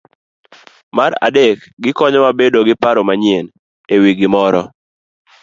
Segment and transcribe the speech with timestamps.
[0.95, 3.45] Mar adek, gikonyowa bedo gi paro manyien
[3.93, 4.61] e wi gimoro.